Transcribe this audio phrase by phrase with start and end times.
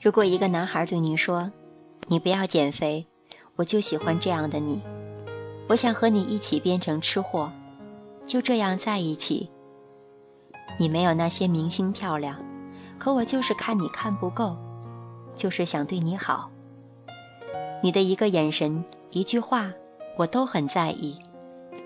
[0.00, 1.52] 如果一个男孩对你说
[2.08, 3.06] ：“你不要减肥，
[3.56, 4.80] 我就喜欢这样的你，
[5.68, 7.52] 我想和你一起变成吃货，
[8.26, 9.50] 就这样在一起。”
[10.80, 12.34] 你没有那些明星漂亮，
[12.98, 14.56] 可我就是看你看不够，
[15.36, 16.50] 就是想对你好。
[17.82, 19.70] 你的一个眼神、一句话，
[20.16, 21.20] 我都很在意。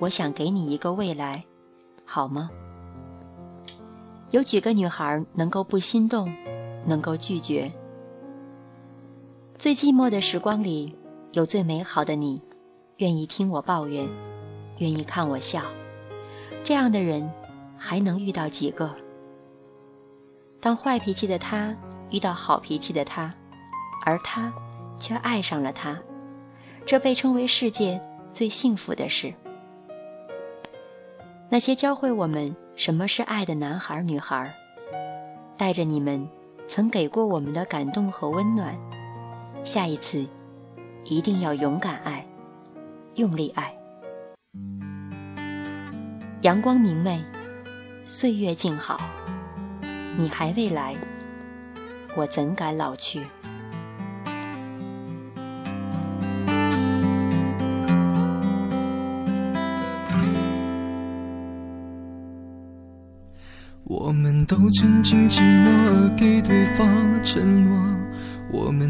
[0.00, 1.44] 我想给你一个未来，
[2.04, 2.50] 好吗？
[4.32, 6.32] 有几个女孩能够不心动，
[6.84, 7.70] 能够拒绝？
[9.60, 10.96] 最寂寞的时光里，
[11.32, 12.40] 有最美好的你，
[12.96, 14.08] 愿意听我抱怨，
[14.78, 15.60] 愿意看我笑。
[16.64, 17.30] 这样的人，
[17.76, 18.90] 还能遇到几个？
[20.60, 21.76] 当坏脾气的他
[22.08, 23.34] 遇到好脾气的他，
[24.06, 24.50] 而他
[24.98, 26.00] 却爱上了他，
[26.86, 28.00] 这被称为世界
[28.32, 29.30] 最幸福的事。
[31.50, 34.54] 那些教会我们什么是爱的男孩女孩，
[35.58, 36.26] 带着你们
[36.66, 38.74] 曾给过我们的感动和温暖。
[39.62, 40.26] 下一次，
[41.04, 42.26] 一定要勇敢爱，
[43.14, 43.72] 用力爱。
[46.40, 47.22] 阳光明媚，
[48.06, 48.98] 岁月静好，
[50.16, 50.96] 你还未来，
[52.16, 53.20] 我怎敢老去？
[63.84, 66.88] 我们都曾经寂寞而给对方
[67.22, 67.78] 承诺。
[68.52, 68.89] 我们